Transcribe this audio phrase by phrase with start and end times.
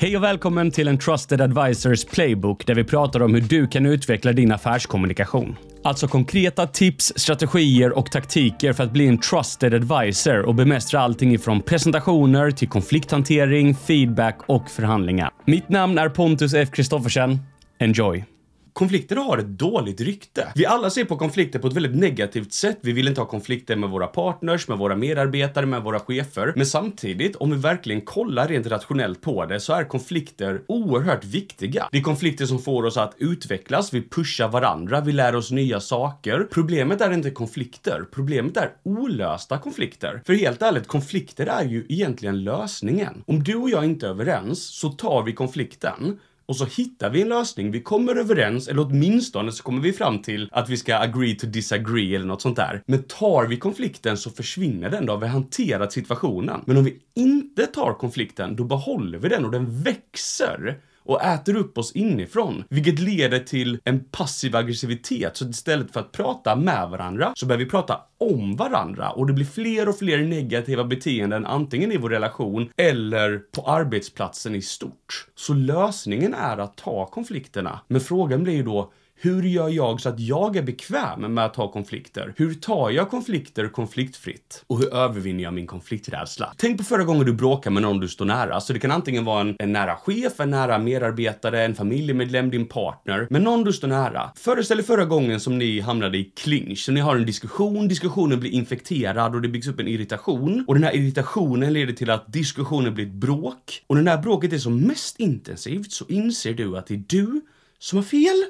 [0.00, 3.86] Hej och välkommen till en Trusted Advisors Playbook där vi pratar om hur du kan
[3.86, 5.56] utveckla din affärskommunikation.
[5.84, 11.34] Alltså konkreta tips, strategier och taktiker för att bli en trusted advisor och bemästra allting
[11.34, 15.30] ifrån presentationer till konflikthantering, feedback och förhandlingar.
[15.44, 16.68] Mitt namn är Pontus F.
[16.72, 17.38] Kristoffersen.
[17.78, 18.37] Enjoy!
[18.72, 20.52] Konflikter har ett dåligt rykte.
[20.54, 22.78] Vi alla ser på konflikter på ett väldigt negativt sätt.
[22.80, 26.52] Vi vill inte ha konflikter med våra partners, med våra medarbetare, med våra chefer.
[26.56, 31.88] Men samtidigt, om vi verkligen kollar rent rationellt på det, så är konflikter oerhört viktiga.
[31.92, 35.80] Det är konflikter som får oss att utvecklas, vi pushar varandra, vi lär oss nya
[35.80, 36.46] saker.
[36.50, 40.22] Problemet är inte konflikter, problemet är olösta konflikter.
[40.26, 43.22] För helt ärligt, konflikter är ju egentligen lösningen.
[43.26, 47.22] Om du och jag inte är överens så tar vi konflikten och så hittar vi
[47.22, 47.70] en lösning.
[47.70, 51.46] Vi kommer överens, eller åtminstone så kommer vi fram till att vi ska agree to
[51.46, 52.82] disagree eller något sånt där.
[52.86, 56.60] Men tar vi konflikten så försvinner den, då har vi hanterat situationen.
[56.66, 61.56] Men om vi inte tar konflikten, då behåller vi den och den växer och äter
[61.56, 65.36] upp oss inifrån, vilket leder till en passiv aggressivitet.
[65.36, 69.32] Så istället för att prata med varandra så börjar vi prata om varandra och det
[69.32, 75.26] blir fler och fler negativa beteenden antingen i vår relation eller på arbetsplatsen i stort.
[75.34, 77.80] Så lösningen är att ta konflikterna.
[77.88, 81.56] Men frågan blir ju då hur gör jag så att jag är bekväm med att
[81.56, 82.34] ha konflikter?
[82.36, 84.64] Hur tar jag konflikter konfliktfritt?
[84.66, 86.54] Och hur övervinner jag min konflikträdsla?
[86.56, 88.60] Tänk på förra gången du bråkar med någon du står nära.
[88.60, 92.66] Så det kan antingen vara en, en nära chef, en nära medarbetare, en familjemedlem, din
[92.66, 93.26] partner.
[93.30, 94.30] Men någon du står nära.
[94.36, 96.78] Föreställ dig förra gången som ni hamnade i clinch.
[96.78, 100.64] Så ni har en diskussion, diskussionen blir infekterad och det byggs upp en irritation.
[100.68, 103.82] Och den här irritationen leder till att diskussionen blir ett bråk.
[103.86, 107.02] Och när det här bråket är som mest intensivt så inser du att det är
[107.06, 107.40] du
[107.78, 108.44] som har fel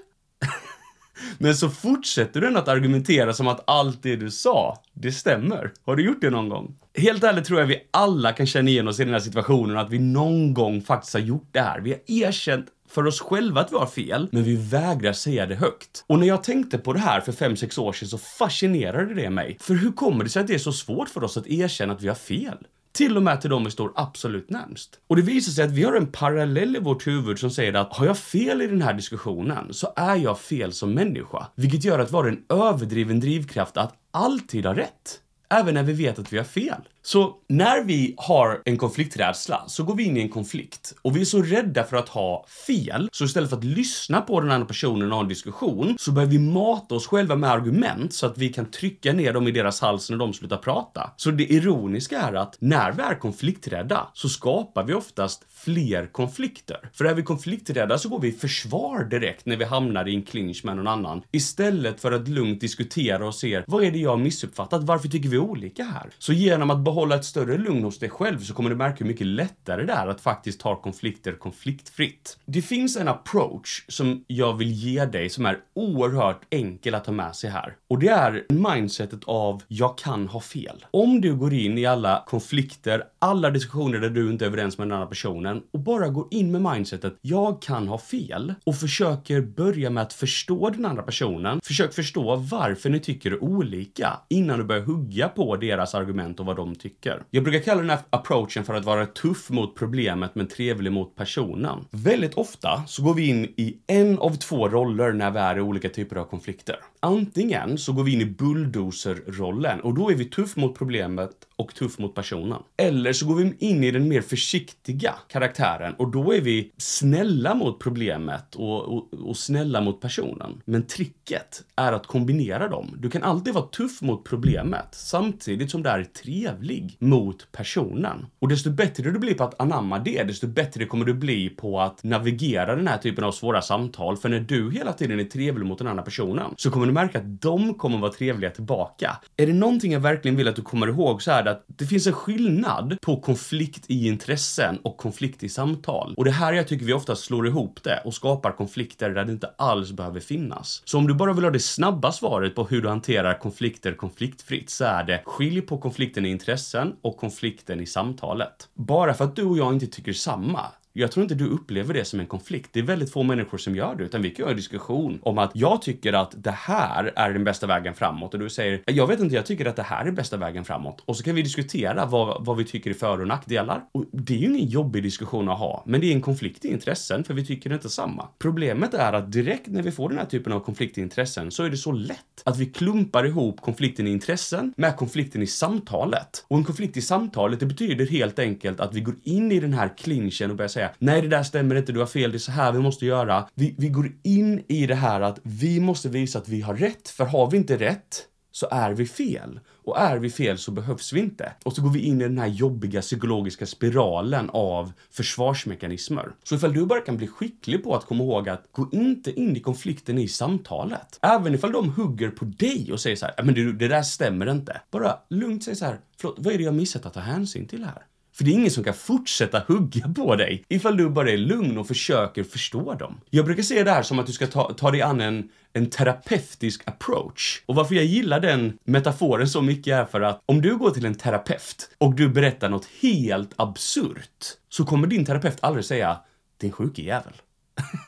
[1.38, 5.72] men så fortsätter du ändå att argumentera som att allt det du sa, det stämmer.
[5.84, 6.74] Har du gjort det någon gång?
[6.94, 9.90] Helt ärligt tror jag vi alla kan känna igen oss i den här situationen, att
[9.90, 11.80] vi någon gång faktiskt har gjort det här.
[11.80, 15.54] Vi har erkänt för oss själva att vi har fel, men vi vägrar säga det
[15.54, 16.04] högt.
[16.06, 19.58] Och när jag tänkte på det här för 5-6 år sedan så fascinerade det mig.
[19.60, 22.02] För hur kommer det sig att det är så svårt för oss att erkänna att
[22.02, 22.58] vi har fel?
[22.98, 25.00] Till och med till dem vi står absolut närmst.
[25.06, 27.96] Och det visar sig att vi har en parallell i vårt huvud som säger att
[27.96, 31.46] har jag fel i den här diskussionen så är jag fel som människa.
[31.54, 35.20] Vilket gör att vi har en överdriven drivkraft att alltid ha rätt.
[35.50, 36.82] Även när vi vet att vi har fel.
[37.08, 41.20] Så när vi har en konflikträdsla så går vi in i en konflikt och vi
[41.20, 44.66] är så rädda för att ha fel så istället för att lyssna på den andra
[44.66, 48.38] personen och ha en diskussion så börjar vi mata oss själva med argument så att
[48.38, 51.10] vi kan trycka ner dem i deras hals när de slutar prata.
[51.16, 56.90] Så det ironiska är att när vi är konflikträdda så skapar vi oftast fler konflikter.
[56.92, 60.22] För är vi konflikträdda så går vi i försvar direkt när vi hamnar i en
[60.22, 64.10] clinch med någon annan istället för att lugnt diskutera och se vad är det jag
[64.10, 64.82] har missuppfattat?
[64.82, 66.10] Varför tycker vi olika här?
[66.18, 69.06] Så genom att behålla ett större lugn hos dig själv så kommer du märka hur
[69.06, 72.38] mycket lättare det är att faktiskt ta konflikter konfliktfritt.
[72.44, 77.12] Det finns en approach som jag vill ge dig som är oerhört enkel att ta
[77.12, 77.76] med sig här.
[77.88, 80.84] Och det är mindsetet av jag kan ha fel.
[80.90, 84.88] Om du går in i alla konflikter, alla diskussioner där du inte är överens med
[84.88, 89.40] den andra personen och bara går in med mindsetet jag kan ha fel och försöker
[89.40, 91.60] börja med att förstå den andra personen.
[91.64, 96.56] Försök förstå varför ni tycker olika innan du börjar hugga på deras argument och vad
[96.56, 96.87] de tycker.
[97.30, 101.16] Jag brukar kalla den här approachen för att vara tuff mot problemet men trevlig mot
[101.16, 101.84] personen.
[101.90, 105.60] Väldigt ofta så går vi in i en av två roller när vi är i
[105.60, 106.76] olika typer av konflikter.
[107.00, 111.74] Antingen så går vi in i bulldozer-rollen och då är vi tuff mot problemet och
[111.74, 112.62] tuff mot personen.
[112.76, 117.54] Eller så går vi in i den mer försiktiga karaktären och då är vi snälla
[117.54, 120.62] mot problemet och, och, och snälla mot personen.
[120.64, 122.96] Men tricket är att kombinera dem.
[122.98, 128.26] Du kan alltid vara tuff mot problemet samtidigt som du är trevlig mot personen.
[128.38, 131.80] Och desto bättre du blir på att anamma det, desto bättre kommer du bli på
[131.80, 134.16] att navigera den här typen av svåra samtal.
[134.16, 137.18] För när du hela tiden är trevlig mot den andra personen så kommer du märka
[137.18, 139.18] att de kommer vara trevliga tillbaka.
[139.36, 141.86] Är det någonting jag verkligen vill att du kommer ihåg så är det att det
[141.86, 146.14] finns en skillnad på konflikt i intressen och konflikt i samtal.
[146.16, 149.32] Och det här jag tycker vi ofta slår ihop det och skapar konflikter där det
[149.32, 150.82] inte alls behöver finnas.
[150.84, 154.70] Så om du bara vill ha det snabba svaret på hur du hanterar konflikter konfliktfritt
[154.70, 158.68] så är det skilj på konflikten i intressen och konflikten i samtalet.
[158.74, 160.60] Bara för att du och jag inte tycker samma
[160.98, 162.70] jag tror inte du upplever det som en konflikt.
[162.72, 165.38] Det är väldigt få människor som gör det, utan vi kan ha en diskussion om
[165.38, 169.06] att jag tycker att det här är den bästa vägen framåt och du säger jag
[169.06, 171.02] vet inte, jag tycker att det här är bästa vägen framåt.
[171.04, 173.84] Och så kan vi diskutera vad, vad vi tycker är för och nackdelar.
[173.92, 176.68] Och det är ju ingen jobbig diskussion att ha, men det är en konflikt i
[176.68, 178.28] intressen för vi tycker inte samma.
[178.38, 181.62] Problemet är att direkt när vi får den här typen av konflikt i intressen så
[181.62, 186.44] är det så lätt att vi klumpar ihop konflikten i intressen med konflikten i samtalet.
[186.48, 189.72] Och en konflikt i samtalet, det betyder helt enkelt att vi går in i den
[189.72, 191.06] här clinchen och börjar säga det.
[191.06, 193.48] Nej, det där stämmer inte, du har fel, det är så här vi måste göra.
[193.54, 197.08] Vi, vi går in i det här att vi måste visa att vi har rätt,
[197.08, 199.60] för har vi inte rätt så är vi fel.
[199.84, 201.52] Och är vi fel så behövs vi inte.
[201.64, 206.32] Och så går vi in i den här jobbiga psykologiska spiralen av försvarsmekanismer.
[206.42, 209.56] Så ifall du bara kan bli skicklig på att komma ihåg att gå inte in
[209.56, 211.18] i konflikten i samtalet.
[211.22, 214.50] Även ifall de hugger på dig och säger så här, men det, det där stämmer
[214.50, 214.80] inte.
[214.90, 217.84] Bara lugnt säg så här, förlåt, vad är det jag missat att ta hänsyn till
[217.84, 218.02] här?
[218.38, 221.78] För det är ingen som kan fortsätta hugga på dig ifall du bara är lugn
[221.78, 223.20] och försöker förstå dem.
[223.30, 225.90] Jag brukar se det här som att du ska ta, ta dig an en, en
[225.90, 227.62] terapeutisk approach.
[227.66, 231.04] Och varför jag gillar den metaforen så mycket är för att om du går till
[231.04, 236.20] en terapeut och du berättar något helt absurt så kommer din terapeut aldrig säga
[236.56, 237.34] din sjuke jävel.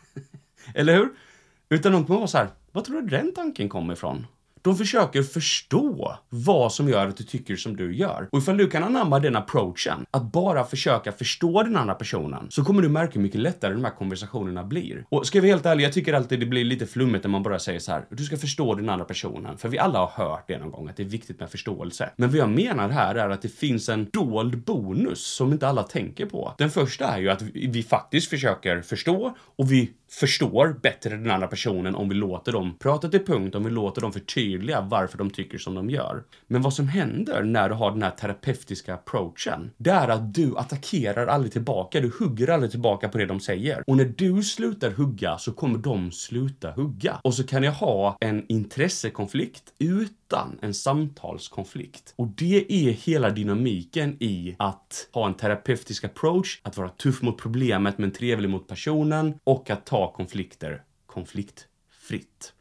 [0.75, 1.09] Eller hur?
[1.69, 4.27] Utan de kommer vara så här, vad tror du den tanken kommer ifrån?
[4.63, 8.29] De försöker förstå vad som gör att du tycker som du gör.
[8.33, 12.65] Och ifall du kan anamma den approachen, att bara försöka förstå den andra personen, så
[12.65, 15.05] kommer du märka hur mycket lättare de här konversationerna blir.
[15.09, 17.43] Och ska jag vara helt ärlig, jag tycker alltid det blir lite flummigt när man
[17.43, 19.59] bara säger så här, du ska förstå den andra personen.
[19.59, 22.11] För vi alla har hört det någon gång, att det är viktigt med förståelse.
[22.17, 25.83] Men vad jag menar här är att det finns en dold bonus som inte alla
[25.83, 26.55] tänker på.
[26.59, 31.47] Den första är ju att vi faktiskt försöker förstå och vi förstår bättre den andra
[31.47, 35.31] personen om vi låter dem prata till punkt, om vi låter dem förtydliga varför de
[35.31, 36.23] tycker som de gör.
[36.47, 40.57] Men vad som händer när du har den här terapeutiska approachen, det är att du
[40.57, 43.85] attackerar aldrig tillbaka, du hugger aldrig tillbaka på det de säger.
[43.87, 47.21] Och när du slutar hugga så kommer de sluta hugga.
[47.25, 49.63] Och så kan jag ha en intressekonflikt
[50.31, 52.15] utan en samtalskonflikt.
[52.17, 57.39] Och det är hela dynamiken i att ha en terapeutisk approach, att vara tuff mot
[57.39, 62.53] problemet men trevlig mot personen och att ta konflikter konfliktfritt.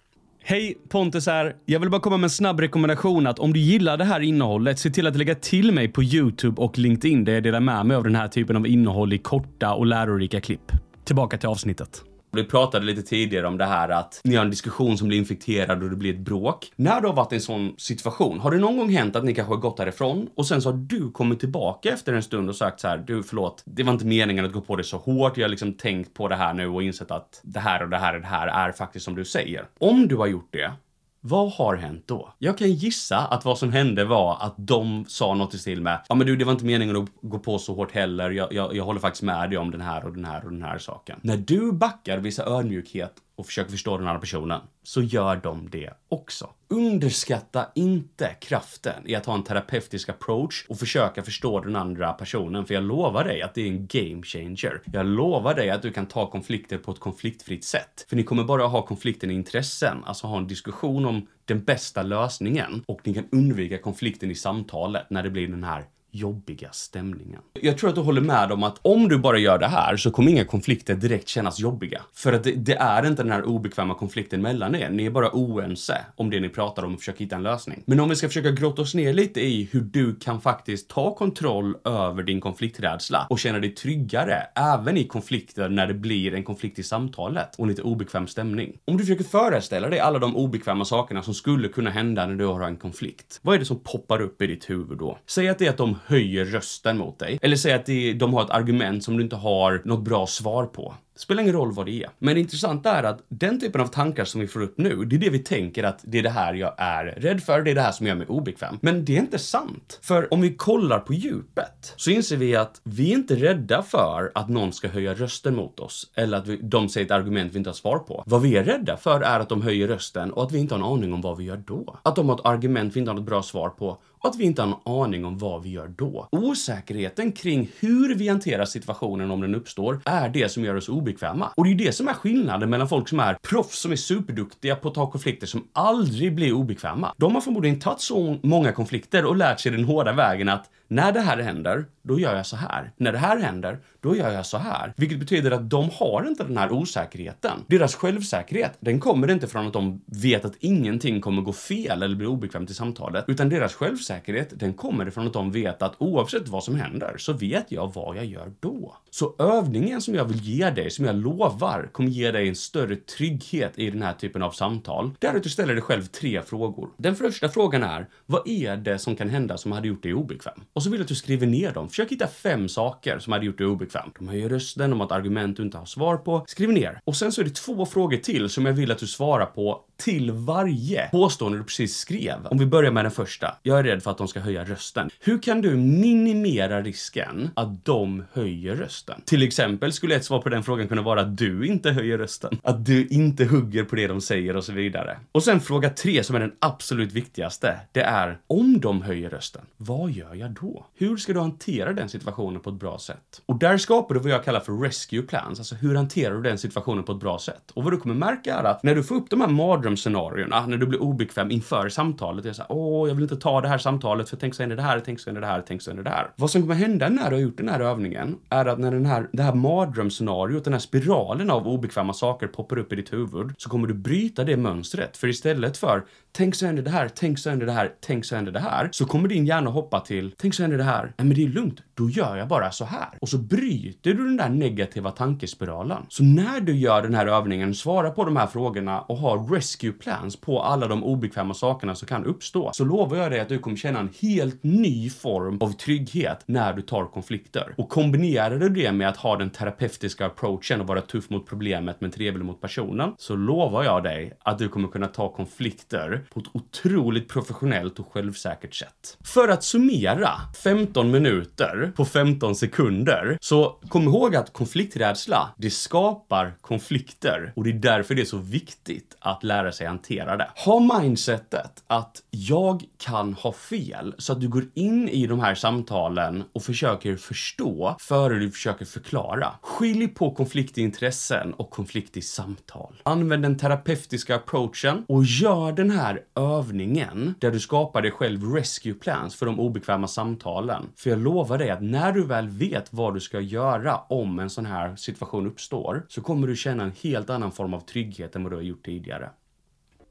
[0.41, 1.55] Hej, Pontus här.
[1.65, 4.79] Jag vill bara komma med en snabb rekommendation att om du gillar det här innehållet,
[4.79, 7.97] se till att lägga till mig på YouTube och LinkedIn där jag delar med mig
[7.97, 10.71] av den här typen av innehåll i korta och lärorika klipp.
[11.03, 12.08] Tillbaka till avsnittet.
[12.31, 15.83] Vi pratade lite tidigare om det här att ni har en diskussion som blir infekterad
[15.83, 16.71] och det blir ett bråk.
[16.75, 19.33] När du har varit i en sån situation, har det någon gång hänt att ni
[19.33, 22.55] kanske har gått därifrån och sen så har du kommit tillbaka efter en stund och
[22.55, 25.37] sagt så här, du förlåt, det var inte meningen att gå på det så hårt,
[25.37, 27.97] jag har liksom tänkt på det här nu och insett att det här och det
[27.97, 29.65] här och det här är faktiskt som du säger.
[29.79, 30.71] Om du har gjort det,
[31.21, 32.33] vad har hänt då?
[32.37, 36.05] Jag kan gissa att vad som hände var att de sa något i stil med
[36.09, 38.29] Ja men du, det var inte meningen att gå på så hårt heller.
[38.29, 40.63] Jag, jag, jag håller faktiskt med dig om den här och den här och den
[40.63, 41.19] här saken.
[41.23, 45.93] När du backar, visar ödmjukhet och försöker förstå den andra personen, så gör de det
[46.09, 46.49] också.
[46.67, 52.65] Underskatta inte kraften i att ha en terapeutisk approach och försöka förstå den andra personen,
[52.65, 54.81] för jag lovar dig att det är en game changer.
[54.93, 58.05] Jag lovar dig att du kan ta konflikter på ett konfliktfritt sätt.
[58.09, 62.03] För ni kommer bara ha konflikten i intressen, alltså ha en diskussion om den bästa
[62.03, 67.41] lösningen och ni kan undvika konflikten i samtalet när det blir den här jobbiga stämningen.
[67.53, 70.11] Jag tror att du håller med om att om du bara gör det här så
[70.11, 72.01] kommer inga konflikter direkt kännas jobbiga.
[72.13, 74.89] För att det, det, är inte den här obekväma konflikten mellan er.
[74.89, 77.83] Ni är bara oense om det ni pratar om och försöker hitta en lösning.
[77.85, 81.15] Men om vi ska försöka grotta oss ner lite i hur du kan faktiskt ta
[81.15, 86.43] kontroll över din konflikträdsla och känna dig tryggare även i konflikter när det blir en
[86.43, 88.77] konflikt i samtalet och lite obekväm stämning.
[88.85, 92.45] Om du försöker föreställa dig alla de obekväma sakerna som skulle kunna hända när du
[92.45, 93.39] har en konflikt.
[93.41, 95.17] Vad är det som poppar upp i ditt huvud då?
[95.25, 97.39] Säg att det är att de höjer rösten mot dig.
[97.41, 100.95] Eller säg att de har ett argument som du inte har något bra svar på.
[101.19, 102.09] Det spelar ingen roll vad det är.
[102.19, 105.15] Men det intressanta är att den typen av tankar som vi får upp nu, det
[105.15, 107.75] är det vi tänker att det är det här jag är rädd för, det är
[107.75, 108.77] det här som gör mig obekväm.
[108.81, 109.99] Men det är inte sant.
[110.01, 114.31] För om vi kollar på djupet så inser vi att vi är inte rädda för
[114.35, 117.57] att någon ska höja rösten mot oss eller att vi, de säger ett argument vi
[117.57, 118.23] inte har svar på.
[118.25, 120.79] Vad vi är rädda för är att de höjer rösten och att vi inte har
[120.79, 121.99] en aning om vad vi gör då.
[122.03, 124.43] Att de har ett argument vi inte har något bra svar på och att vi
[124.43, 126.27] inte har en aning om vad vi gör då.
[126.31, 131.51] Osäkerheten kring hur vi hanterar situationen om den uppstår är det som gör oss obekväma.
[131.55, 133.95] Och det är ju det som är skillnaden mellan folk som är proffs som är
[133.95, 137.13] superduktiga på att ta konflikter som aldrig blir obekväma.
[137.17, 141.11] De har förmodligen tagit så många konflikter och lärt sig den hårda vägen att när
[141.11, 142.91] det här händer, då gör jag så här.
[142.97, 144.93] När det här händer, då gör jag så här.
[144.97, 147.63] Vilket betyder att de har inte den här osäkerheten.
[147.67, 152.15] Deras självsäkerhet, den kommer inte från att de vet att ingenting kommer gå fel eller
[152.15, 156.47] bli obekvämt i samtalet, utan deras självsäkerhet, den kommer ifrån att de vet att oavsett
[156.47, 158.95] vad som händer så vet jag vad jag gör då.
[159.09, 162.95] Så övningen som jag vill ge dig, som jag lovar kommer ge dig en större
[162.95, 166.41] trygghet i den här typen av samtal, det är att du ställer dig själv tre
[166.41, 166.89] frågor.
[166.97, 170.61] Den första frågan är, vad är det som kan hända som hade gjort dig obekväm?
[170.79, 171.89] Och så vill jag att du skriver ner dem.
[171.89, 174.11] Försök hitta fem saker som hade gjort dig obekväm.
[174.19, 176.43] De höjer rösten, de har ett argument du inte har svar på.
[176.47, 176.99] Skriv ner.
[177.03, 179.81] Och sen så är det två frågor till som jag vill att du svarar på
[179.99, 182.35] till varje påstående du precis skrev.
[182.45, 183.55] Om vi börjar med den första.
[183.63, 185.09] Jag är rädd för att de ska höja rösten.
[185.19, 189.21] Hur kan du minimera risken att de höjer rösten?
[189.25, 192.57] Till exempel skulle ett svar på den frågan kunna vara att du inte höjer rösten.
[192.63, 195.17] Att du inte hugger på det de säger och så vidare.
[195.31, 197.79] Och sen fråga tre som är den absolut viktigaste.
[197.91, 200.85] Det är om de höjer rösten, vad gör jag då?
[200.95, 203.41] Hur ska du hantera den situationen på ett bra sätt?
[203.45, 205.59] Och där skapar du vad jag kallar för rescue plans.
[205.59, 207.71] Alltså hur hanterar du den situationen på ett bra sätt?
[207.73, 210.65] Och vad du kommer märka är att när du får upp de här mardrömmarna mardrömsscenarierna,
[210.67, 213.77] när du blir obekväm inför samtalet, det är åh, jag vill inte ta det här
[213.77, 216.03] samtalet för tänk så händer det här, tänk så händer det här, tänk så händer
[216.03, 216.31] det här.
[216.35, 219.05] Vad som kommer hända när du har gjort den här övningen är att när den
[219.05, 223.53] här, det här mardrömsscenariot, den här spiralen av obekväma saker poppar upp i ditt huvud
[223.57, 225.17] så kommer du bryta det mönstret.
[225.17, 228.35] För istället för tänk så händer det här, tänk så händer det här, tänk så
[228.35, 231.03] händer det här, så kommer din hjärna hoppa till tänk så händer det här.
[231.03, 233.09] Nej, men det är lugnt, då gör jag bara så här.
[233.21, 236.05] Och så bryter du den där negativa tankespiralen.
[236.09, 239.91] Så när du gör den här övningen, svara på de här frågorna och ha rescue
[239.91, 243.59] plans på alla de obekväma sakerna som kan uppstå, så lovar jag dig att du
[243.59, 247.73] kommer känna en helt ny form av trygghet när du tar konflikter.
[247.77, 252.01] Och kombinerar du det med att ha den terapeutiska approachen och vara tuff mot problemet
[252.01, 256.39] men trevlig mot personen, så lovar jag dig att du kommer kunna ta konflikter på
[256.39, 259.17] ett otroligt professionellt och självsäkert sätt.
[259.23, 260.29] För att summera
[260.63, 267.69] 15 minuter på 15 sekunder, så kom ihåg att konflikträdsla, det skapar konflikter och det
[267.69, 270.49] är därför det är så viktigt att lära sig hantera det.
[270.55, 275.55] Ha mindsetet att jag kan ha fel så att du går in i de här
[275.55, 279.53] samtalen och försöker förstå före du försöker förklara.
[279.61, 283.01] Skilj på konflikt i intressen och konflikt i samtal.
[283.03, 288.93] Använd den terapeutiska approachen och gör den här övningen där du skapar dig själv rescue
[288.93, 290.85] plans för de obekväma samtalen.
[290.95, 294.49] För jag lovar dig att när du väl vet vad du ska göra om en
[294.49, 298.43] sån här situation uppstår så kommer du känna en helt annan form av trygghet än
[298.43, 299.29] vad du har gjort tidigare.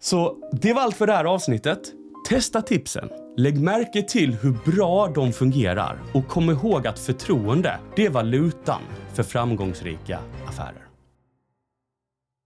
[0.01, 1.79] Så det var allt för det här avsnittet.
[2.29, 3.09] Testa tipsen.
[3.37, 8.81] Lägg märke till hur bra de fungerar och kom ihåg att förtroende, det är valutan
[9.15, 10.88] för framgångsrika affärer.